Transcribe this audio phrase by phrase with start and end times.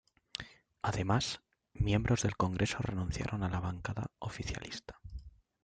[0.81, 1.41] Además,
[1.75, 4.99] miembros del Congreso renunciaron a la bancada oficialista.